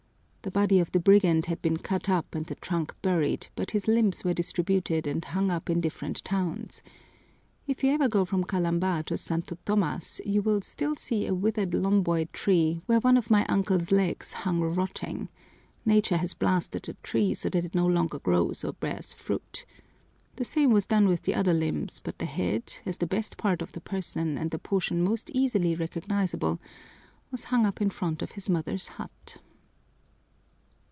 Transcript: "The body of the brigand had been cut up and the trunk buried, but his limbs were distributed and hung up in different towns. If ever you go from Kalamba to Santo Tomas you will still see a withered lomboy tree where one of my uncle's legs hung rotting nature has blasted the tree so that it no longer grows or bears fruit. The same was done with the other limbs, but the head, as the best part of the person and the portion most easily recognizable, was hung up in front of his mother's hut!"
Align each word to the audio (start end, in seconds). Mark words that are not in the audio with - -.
"The 0.43 0.49
body 0.49 0.79
of 0.79 0.91
the 0.91 0.99
brigand 0.99 1.45
had 1.45 1.61
been 1.61 1.77
cut 1.77 2.09
up 2.09 2.33
and 2.33 2.43
the 2.47 2.55
trunk 2.55 2.95
buried, 3.03 3.47
but 3.55 3.69
his 3.71 3.87
limbs 3.87 4.23
were 4.23 4.33
distributed 4.33 5.05
and 5.05 5.23
hung 5.23 5.51
up 5.51 5.69
in 5.69 5.81
different 5.81 6.25
towns. 6.25 6.81
If 7.67 7.83
ever 7.83 8.05
you 8.05 8.09
go 8.09 8.25
from 8.25 8.43
Kalamba 8.45 9.05
to 9.05 9.17
Santo 9.17 9.55
Tomas 9.67 10.19
you 10.25 10.41
will 10.41 10.61
still 10.61 10.95
see 10.95 11.27
a 11.27 11.35
withered 11.35 11.75
lomboy 11.75 12.25
tree 12.33 12.81
where 12.87 12.99
one 13.01 13.17
of 13.17 13.29
my 13.29 13.45
uncle's 13.45 13.91
legs 13.91 14.33
hung 14.33 14.61
rotting 14.61 15.29
nature 15.85 16.17
has 16.17 16.33
blasted 16.33 16.81
the 16.81 16.93
tree 17.03 17.35
so 17.35 17.47
that 17.49 17.63
it 17.65 17.75
no 17.75 17.85
longer 17.85 18.17
grows 18.17 18.63
or 18.65 18.73
bears 18.73 19.13
fruit. 19.13 19.63
The 20.37 20.43
same 20.43 20.71
was 20.71 20.87
done 20.87 21.07
with 21.07 21.21
the 21.21 21.35
other 21.35 21.53
limbs, 21.53 21.99
but 21.99 22.17
the 22.17 22.25
head, 22.25 22.77
as 22.83 22.97
the 22.97 23.05
best 23.05 23.37
part 23.37 23.61
of 23.61 23.73
the 23.73 23.81
person 23.81 24.39
and 24.39 24.49
the 24.49 24.57
portion 24.57 25.03
most 25.03 25.29
easily 25.35 25.75
recognizable, 25.75 26.59
was 27.29 27.43
hung 27.43 27.63
up 27.63 27.79
in 27.79 27.91
front 27.91 28.23
of 28.23 28.31
his 28.31 28.49
mother's 28.49 28.87
hut!" 28.87 29.37